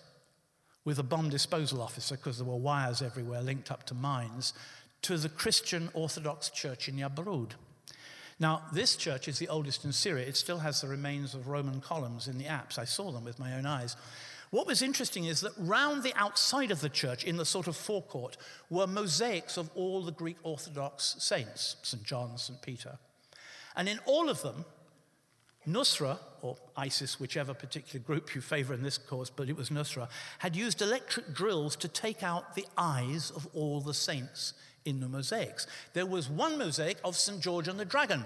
[0.85, 4.53] with a bomb disposal officer, because there were wires everywhere linked up to mines,
[5.03, 7.53] to the Christian Orthodox Church in Yabrud.
[8.40, 10.27] Now, this church is the oldest in Syria.
[10.27, 12.79] It still has the remains of Roman columns in the apse.
[12.79, 13.97] I saw them with my own eyes.
[14.51, 17.77] What was interesting is that round the outside of the church, in the sort of
[17.77, 18.37] forecourt,
[18.70, 22.03] were mosaics of all the Greek Orthodox saints St.
[22.03, 22.61] John, St.
[22.62, 22.99] Peter.
[23.77, 24.64] And in all of them,
[25.66, 30.09] Nusra, or ISIS, whichever particular group you favor in this cause, but it was Nusra,
[30.38, 34.53] had used electric drills to take out the eyes of all the saints
[34.85, 35.66] in the mosaics.
[35.94, 37.40] There was one mosaic of St.
[37.40, 38.24] George and the dragon,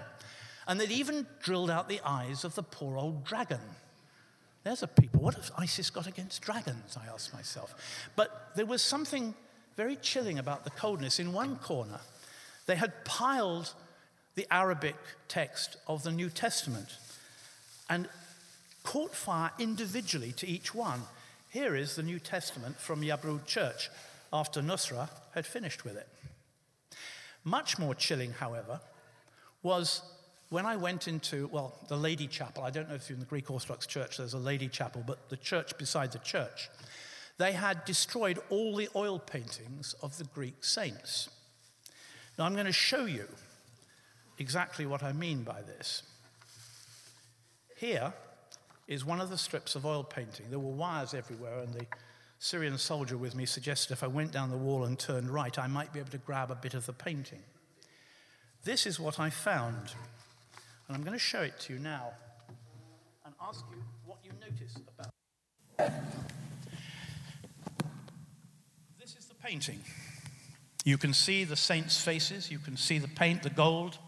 [0.67, 3.61] and they'd even drilled out the eyes of the poor old dragon.
[4.63, 5.21] There's a people.
[5.21, 6.97] What has ISIS got against dragons?
[6.97, 7.73] I asked myself.
[8.15, 9.33] But there was something
[9.77, 11.19] very chilling about the coldness.
[11.19, 12.01] In one corner,
[12.65, 13.73] they had piled
[14.35, 14.97] the Arabic
[15.27, 16.89] text of the New Testament
[17.89, 18.07] and
[18.83, 21.01] caught fire individually to each one.
[21.49, 23.89] Here is the New Testament from Yabrud Church
[24.31, 26.07] after Nusra had finished with it.
[27.43, 28.79] Much more chilling, however,
[29.63, 30.01] was
[30.49, 32.63] when I went into, well, the Lady Chapel.
[32.63, 35.29] I don't know if you're in the Greek Orthodox Church, there's a Lady Chapel, but
[35.29, 36.69] the church beside the church.
[37.37, 41.29] They had destroyed all the oil paintings of the Greek saints.
[42.37, 43.27] Now, I'm going to show you
[44.37, 46.03] exactly what I mean by this.
[47.79, 48.11] Here
[48.89, 50.47] is one of the strips of oil painting.
[50.49, 51.85] There were wires everywhere, and the
[52.37, 55.67] Syrian soldier with me suggested if I went down the wall and turned right, I
[55.67, 57.39] might be able to grab a bit of the painting.
[58.65, 59.93] This is what I found,
[60.87, 62.09] and I'm going to show it to you now
[63.23, 65.13] and ask you what you notice about
[65.79, 65.93] it.
[68.99, 69.79] This is the painting.
[70.83, 73.99] You can see the saints' faces, you can see the paint, the gold.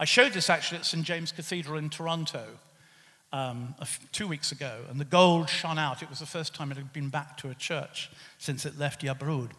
[0.00, 1.04] I showed this actually at St.
[1.04, 2.58] James Cathedral in Toronto
[3.32, 3.74] um,
[4.12, 6.02] two weeks ago, and the gold shone out.
[6.02, 9.02] It was the first time it had been back to a church since it left
[9.02, 9.50] Yabrud.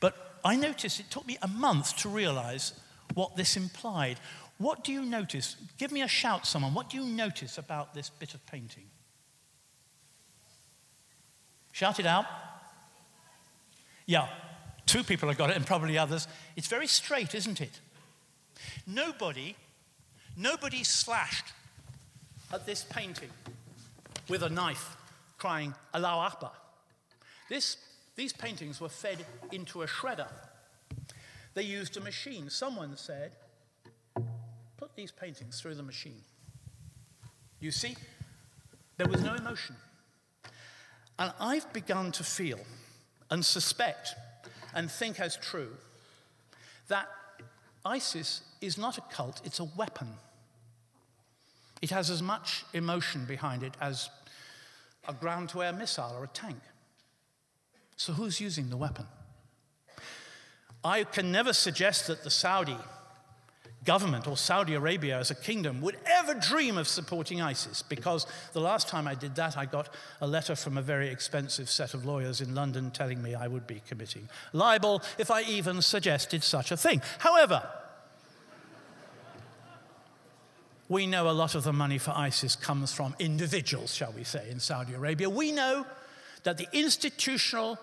[0.00, 2.72] But I noticed it took me a month to realize
[3.14, 4.18] what this implied.
[4.58, 5.56] What do you notice?
[5.76, 6.72] Give me a shout, someone.
[6.72, 8.84] What do you notice about this bit of painting?
[11.72, 12.24] Shout it out.
[14.06, 14.28] Yeah,
[14.86, 16.28] two people have got it, and probably others.
[16.54, 17.80] It's very straight, isn't it?
[18.86, 19.56] Nobody,
[20.36, 21.52] nobody slashed
[22.52, 23.30] at this painting
[24.28, 24.96] with a knife,
[25.38, 26.52] crying, Allahu Akbar.
[27.48, 27.76] This,
[28.16, 30.28] these paintings were fed into a shredder.
[31.54, 32.50] They used a machine.
[32.50, 33.32] Someone said,
[34.76, 36.20] Put these paintings through the machine.
[37.60, 37.96] You see,
[38.98, 39.76] there was no emotion.
[41.18, 42.60] And I've begun to feel
[43.30, 44.14] and suspect
[44.74, 45.70] and think as true
[46.88, 47.08] that
[47.84, 50.08] ISIS is not a cult, it's a weapon.
[51.82, 54.08] It has as much emotion behind it as
[55.08, 56.58] a ground to air missile or a tank.
[57.96, 59.06] So, who's using the weapon?
[60.84, 62.76] I can never suggest that the Saudi
[63.84, 68.60] government or Saudi Arabia as a kingdom would ever dream of supporting ISIS because the
[68.60, 69.88] last time I did that, I got
[70.20, 73.66] a letter from a very expensive set of lawyers in London telling me I would
[73.66, 77.00] be committing libel if I even suggested such a thing.
[77.18, 77.62] However,
[80.88, 84.48] we know a lot of the money for ISIS comes from individuals, shall we say,
[84.50, 85.28] in Saudi Arabia.
[85.28, 85.84] We know
[86.44, 87.78] that the institutional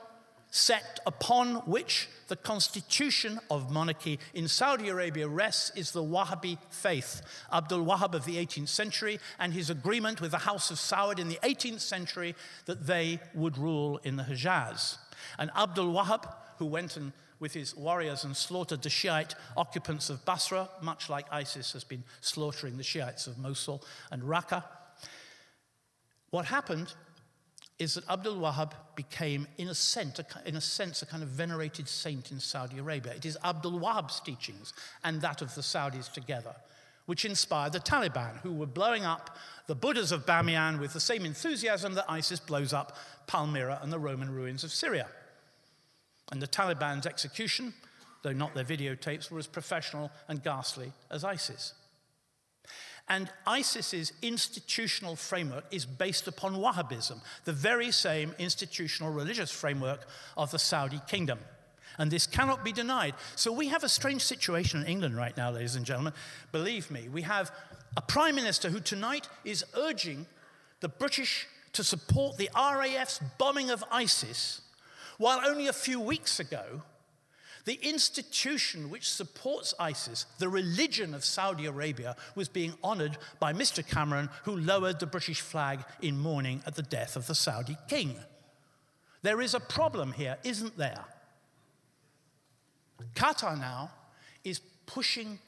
[0.51, 7.21] set upon which the constitution of monarchy in Saudi Arabia rests is the Wahhabi faith.
[7.51, 11.27] Abdul Wahhab of the 18th century and his agreement with the House of Saud in
[11.27, 12.35] the 18th century
[12.65, 14.97] that they would rule in the Hijaz.
[15.39, 20.23] And Abdul Wahhab, who went and with his warriors and slaughtered the Shiite occupants of
[20.23, 24.63] Basra, much like ISIS has been slaughtering the Shiites of Mosul and Raqqa.
[26.29, 26.93] What happened
[27.79, 31.89] is that Abdul Wahhab became, in a, sense, in a sense, a kind of venerated
[31.89, 33.11] saint in Saudi Arabia.
[33.11, 34.71] It is Abdul Wahhab's teachings
[35.03, 36.55] and that of the Saudis together
[37.05, 39.37] which inspired the Taliban, who were blowing up
[39.67, 42.95] the Buddhas of Bamiyan with the same enthusiasm that ISIS blows up
[43.27, 45.07] Palmyra and the Roman ruins of Syria.
[46.33, 47.75] And the Taliban's execution,
[48.23, 51.75] though not their videotapes, were as professional and ghastly as ISIS.
[53.07, 60.49] And ISIS's institutional framework is based upon Wahhabism, the very same institutional religious framework of
[60.49, 61.37] the Saudi kingdom.
[61.99, 63.13] And this cannot be denied.
[63.35, 66.13] So we have a strange situation in England right now, ladies and gentlemen.
[66.51, 67.51] Believe me, we have
[67.95, 70.25] a prime minister who tonight is urging
[70.79, 74.61] the British to support the RAF's bombing of ISIS,
[75.17, 76.83] while only a few weeks ago,
[77.65, 83.87] the institution which supports ISIS, the religion of Saudi Arabia, was being honored by Mr.
[83.87, 88.15] Cameron, who lowered the British flag in mourning at the death of the Saudi king.
[89.21, 91.05] There is a problem here, isn't there?
[93.15, 93.91] Qatar now
[94.43, 95.39] is pushing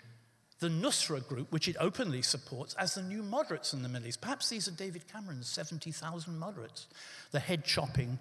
[0.60, 4.22] the Nusra group, which it openly supports, as the new moderates in the Middle East.
[4.22, 6.88] Perhaps these are David Cameron's 70,000 moderates,
[7.32, 8.20] the head chopping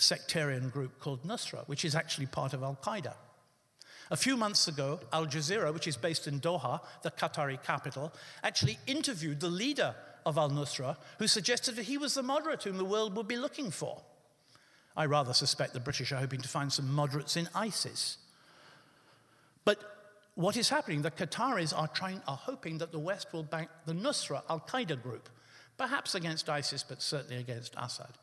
[0.00, 3.14] sectarian group called Nusra, which is actually part of Al Qaeda.
[4.10, 8.78] A few months ago, Al Jazeera, which is based in Doha, the Qatari capital, actually
[8.86, 9.94] interviewed the leader
[10.26, 13.36] of Al Nusra, who suggested that he was the moderate whom the world would be
[13.36, 14.02] looking for.
[14.96, 18.18] I rather suspect the British are hoping to find some moderates in ISIS.
[19.64, 19.78] But
[20.34, 21.02] what is happening?
[21.02, 25.00] The Qataris are, trying, are hoping that the West will bank the Nusra Al Qaeda
[25.00, 25.28] group,
[25.78, 28.18] perhaps against ISIS, but certainly against Assad.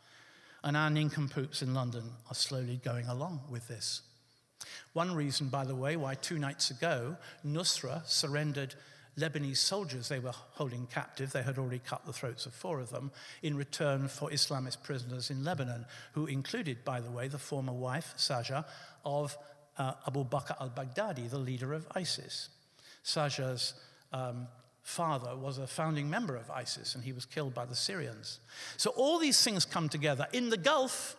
[0.67, 4.01] And our nincompoops in London are slowly going along with this.
[4.91, 7.15] One reason, by the way, why two nights ago
[7.45, 8.75] Nusra surrendered
[9.17, 12.89] Lebanese soldiers they were holding captive, they had already cut the throats of four of
[12.89, 13.11] them,
[13.41, 18.13] in return for Islamist prisoners in Lebanon, who included, by the way, the former wife,
[18.17, 18.65] Saja,
[19.05, 19.37] of
[19.77, 22.49] uh, Abu Bakr al Baghdadi, the leader of ISIS.
[23.05, 23.73] Saja's
[24.11, 24.49] um,
[24.87, 28.39] father was a founding member of ISIS and he was killed by the Syrians.
[28.77, 30.27] So all these things come together.
[30.31, 31.17] In the Gulf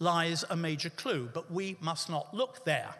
[0.00, 2.92] lies a major clue, but we must not look there.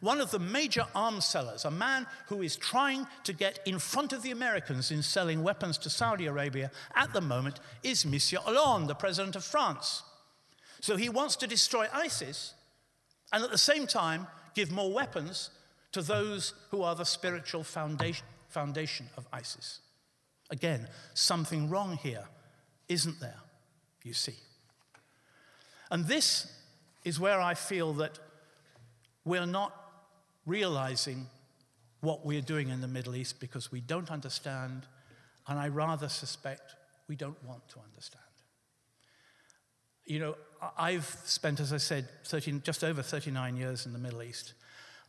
[0.00, 4.12] One of the major arms sellers, a man who is trying to get in front
[4.12, 8.88] of the Americans in selling weapons to Saudi Arabia at the moment, is Monsieur Hollande,
[8.88, 10.02] the president of France.
[10.80, 12.54] So he wants to destroy ISIS
[13.32, 15.50] and at the same time give more weapons
[15.92, 19.80] to those who are the spiritual foundation, foundation of ISIS.
[20.50, 22.24] Again, something wrong here,
[22.88, 23.40] isn't there?
[24.02, 24.36] You see.
[25.90, 26.52] And this
[27.04, 28.18] is where I feel that
[29.24, 29.74] we're not
[30.46, 31.26] realizing
[32.00, 34.86] what we're doing in the Middle East because we don't understand,
[35.46, 36.74] and I rather suspect
[37.08, 38.24] we don't want to understand.
[40.06, 40.36] You know,
[40.76, 44.54] I've spent, as I said, 13, just over 39 years in the Middle East.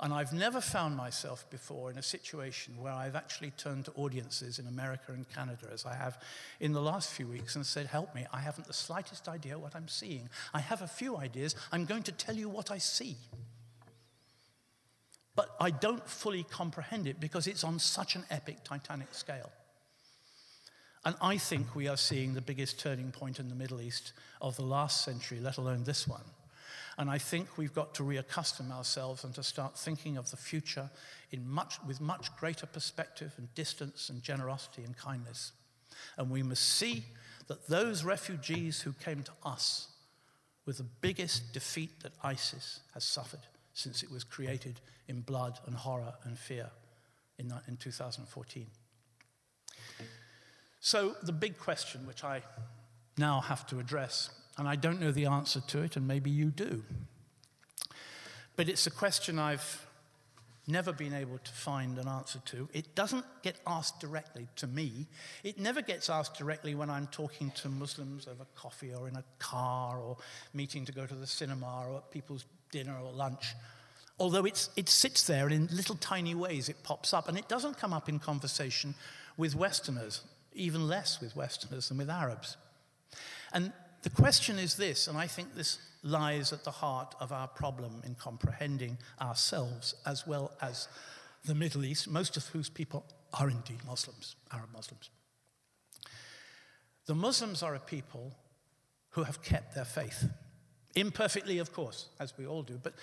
[0.01, 4.57] And I've never found myself before in a situation where I've actually turned to audiences
[4.57, 6.19] in America and Canada, as I have
[6.59, 9.75] in the last few weeks, and said, Help me, I haven't the slightest idea what
[9.75, 10.27] I'm seeing.
[10.55, 11.55] I have a few ideas.
[11.71, 13.15] I'm going to tell you what I see.
[15.35, 19.51] But I don't fully comprehend it because it's on such an epic, titanic scale.
[21.05, 24.55] And I think we are seeing the biggest turning point in the Middle East of
[24.55, 26.23] the last century, let alone this one.
[27.01, 30.87] And I think we've got to reaccustom ourselves and to start thinking of the future
[31.31, 35.51] in much, with much greater perspective and distance and generosity and kindness.
[36.15, 37.05] And we must see
[37.47, 39.87] that those refugees who came to us
[40.67, 45.73] were the biggest defeat that ISIS has suffered since it was created in blood and
[45.73, 46.69] horror and fear
[47.39, 48.67] in, in 2014.
[50.81, 52.43] So, the big question, which I
[53.17, 56.45] now have to address, and I don't know the answer to it, and maybe you
[56.45, 56.83] do,
[58.55, 59.87] but it's a question I've
[60.67, 62.69] never been able to find an answer to.
[62.71, 65.07] It doesn't get asked directly to me.
[65.43, 69.23] It never gets asked directly when I'm talking to Muslims over coffee or in a
[69.39, 70.17] car or
[70.53, 73.55] meeting to go to the cinema or at people's dinner or lunch.
[74.19, 77.77] Although it sits there and in little tiny ways it pops up, and it doesn't
[77.77, 78.93] come up in conversation
[79.37, 80.21] with Westerners
[80.53, 82.57] even less with Westerners than with Arabs.
[83.53, 83.73] And
[84.03, 88.01] the question is this, and I think this lies at the heart of our problem
[88.05, 90.87] in comprehending ourselves as well as
[91.45, 95.09] the Middle East, most of whose people are indeed Muslims, Arab Muslims.
[97.05, 98.33] The Muslims are a people
[99.11, 100.29] who have kept their faith.
[100.95, 102.93] Imperfectly, of course, as we all do, but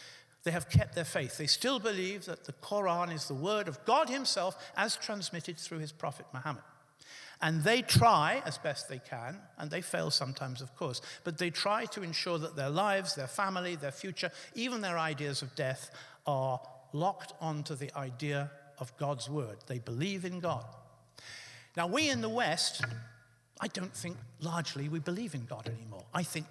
[0.45, 1.39] they have kept their faith.
[1.39, 5.79] They still believe that the Quran is the word of God Himself as transmitted through
[5.79, 6.63] His Prophet Muhammad.
[7.41, 11.51] And they try as best they can, and they fail sometimes, of course, but they
[11.51, 15.91] try to ensure that their lives, their family, their future, even their ideas of death
[16.27, 16.61] are
[16.93, 19.59] locked onto the idea of God's word.
[19.67, 20.65] They believe in God.
[21.77, 22.85] Now, we in the West,
[23.61, 26.05] I don't think largely we believe in God anymore.
[26.13, 26.47] I think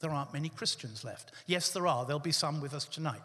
[0.00, 1.32] There aren't many Christians left.
[1.46, 2.04] Yes, there are.
[2.04, 3.22] There'll be some with us tonight.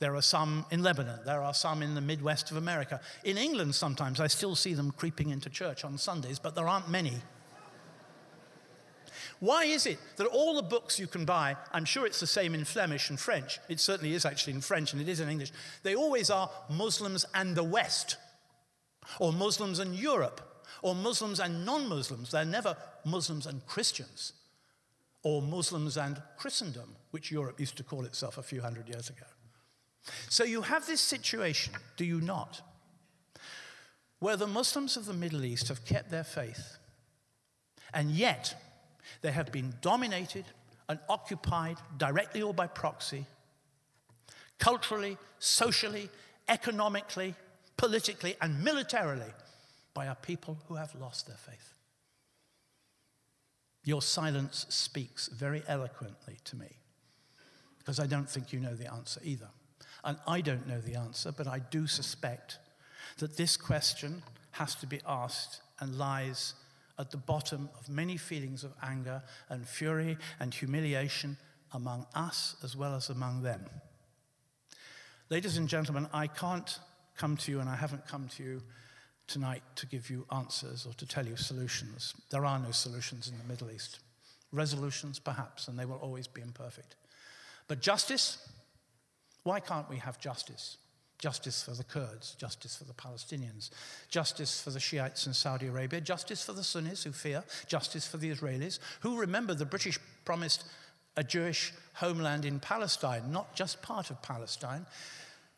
[0.00, 1.20] There are some in Lebanon.
[1.26, 3.00] There are some in the Midwest of America.
[3.22, 6.88] In England, sometimes I still see them creeping into church on Sundays, but there aren't
[6.88, 7.20] many.
[9.40, 12.54] Why is it that all the books you can buy, I'm sure it's the same
[12.54, 15.52] in Flemish and French, it certainly is actually in French and it is in English,
[15.82, 18.16] they always are Muslims and the West,
[19.18, 22.30] or Muslims and Europe, or Muslims and non Muslims.
[22.30, 24.32] They're never Muslims and Christians,
[25.22, 29.26] or Muslims and Christendom, which Europe used to call itself a few hundred years ago.
[30.28, 32.62] So you have this situation, do you not,
[34.18, 36.78] where the Muslims of the Middle East have kept their faith,
[37.92, 38.54] and yet
[39.22, 40.44] they have been dominated
[40.88, 43.24] and occupied, directly or by proxy,
[44.58, 46.10] culturally, socially,
[46.48, 47.34] economically,
[47.76, 49.32] politically, and militarily
[49.94, 51.74] by a people who have lost their faith.
[53.84, 56.68] Your silence speaks very eloquently to me
[57.78, 59.48] because I don't think you know the answer either.
[60.04, 62.58] And I don't know the answer, but I do suspect
[63.18, 64.22] that this question
[64.52, 66.54] has to be asked and lies
[66.98, 71.36] at the bottom of many feelings of anger and fury and humiliation
[71.72, 73.64] among us as well as among them.
[75.30, 76.78] Ladies and gentlemen, I can't
[77.16, 78.62] come to you, and I haven't come to you
[79.28, 82.14] tonight to give you answers or to tell you solutions.
[82.30, 84.00] There are no solutions in the Middle East.
[84.52, 86.96] Resolutions, perhaps, and they will always be imperfect.
[87.68, 88.48] But justice,
[89.42, 90.76] why can't we have justice?
[91.18, 93.68] Justice for the Kurds, justice for the Palestinians,
[94.08, 98.16] justice for the Shiites in Saudi Arabia, justice for the Sunnis who fear, justice for
[98.16, 100.64] the Israelis, who remember the British promised
[101.16, 104.86] a Jewish homeland in Palestine, not just part of Palestine,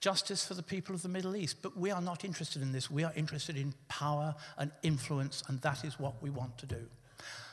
[0.01, 1.59] justice for the people of the Middle East.
[1.63, 2.91] But we are not interested in this.
[2.91, 6.89] We are interested in power and influence, and that is what we want to do.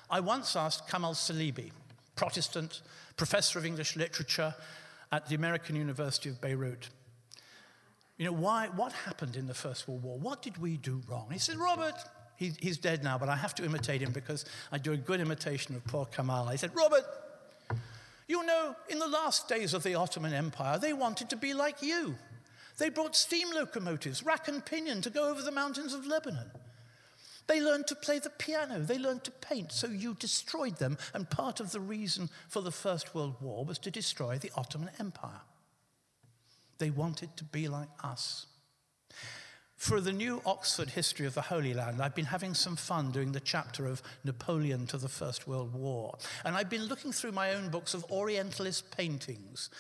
[0.10, 1.72] I once asked Kamal Salibi,
[2.16, 2.82] Protestant,
[3.16, 4.56] professor of English literature,
[5.12, 6.90] at the American University of Beirut.
[8.18, 10.20] You know, why, what happened in the First World War?
[10.20, 11.30] What did we do wrong?
[11.32, 11.96] He said, Robert,
[12.36, 15.20] he, he's dead now, but I have to imitate him because I do a good
[15.20, 16.48] imitation of poor Kamal.
[16.48, 17.04] He said, Robert,
[18.28, 21.82] you know, in the last days of the Ottoman Empire, they wanted to be like
[21.82, 22.16] you.
[22.78, 26.52] They brought steam locomotives, rack and pinion, to go over the mountains of Lebanon.
[27.50, 31.00] They learned to play the piano, they learned to paint, so you destroyed them.
[31.16, 34.92] And part of the reason for the First World War was to destroy the Ottoman
[35.00, 35.42] Empire.
[36.78, 38.46] They wanted to be like us.
[39.78, 43.32] For the new Oxford History of the Holy Land, I've been having some fun doing
[43.32, 46.20] the chapter of Napoleon to the First World War.
[46.46, 49.72] And I've been looking through my own books of Orientalist paintings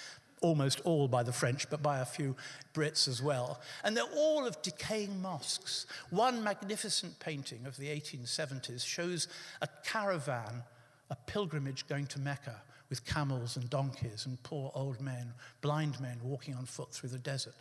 [0.41, 2.35] almost all by the French, but by a few
[2.73, 3.61] Brits as well.
[3.83, 5.85] And they're all of decaying mosques.
[6.09, 9.27] One magnificent painting of the 1870s shows
[9.61, 10.63] a caravan,
[11.09, 16.17] a pilgrimage going to Mecca with camels and donkeys and poor old men, blind men
[16.23, 17.53] walking on foot through the desert.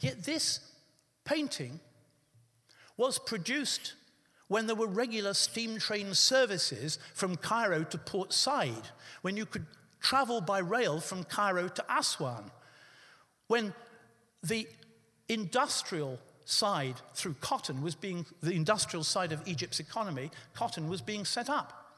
[0.00, 0.60] Yet this
[1.24, 1.80] painting
[2.96, 3.94] was produced
[4.48, 8.88] when there were regular steam train services from Cairo to Port Said,
[9.22, 9.66] when you could
[10.00, 12.50] travel by rail from Cairo to Aswan.
[13.48, 13.74] When
[14.42, 14.68] the
[15.28, 21.24] industrial side through cotton was being, the industrial side of Egypt's economy, cotton was being
[21.24, 21.94] set up.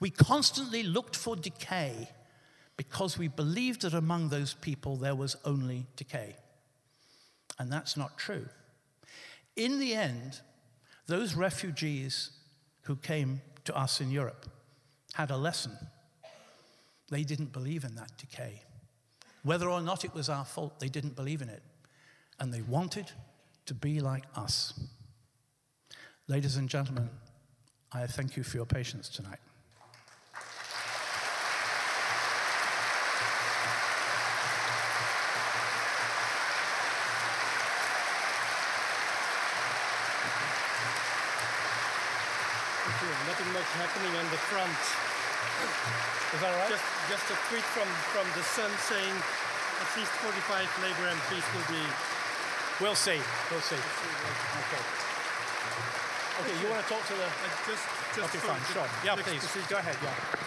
[0.00, 2.08] We constantly looked for decay
[2.76, 6.36] because we believed that among those people there was only decay.
[7.58, 8.46] And that's not true.
[9.56, 10.40] In the end,
[11.06, 12.30] those refugees
[12.82, 14.46] who came to us in Europe
[15.12, 15.72] had a lesson.
[17.14, 18.60] They didn't believe in that decay.
[19.44, 21.62] Whether or not it was our fault, they didn't believe in it.
[22.40, 23.12] And they wanted
[23.66, 24.74] to be like us.
[26.26, 27.08] Ladies and gentlemen,
[27.92, 29.38] I thank you for your patience tonight.
[43.28, 45.03] Nothing much happening on the front.
[45.64, 46.70] Is that right?
[46.70, 49.16] Just, just a tweet from, from the Sun saying
[49.80, 51.84] at least 45 Labour MPs will be.
[52.82, 53.20] We'll see.
[53.50, 53.78] We'll see.
[53.78, 54.82] Okay.
[56.42, 57.24] Okay, you want to talk to the.
[57.24, 57.86] Uh, just,
[58.18, 58.88] just okay, fine, sure.
[59.06, 59.46] Yeah, please.
[59.70, 60.43] Go ahead, yeah.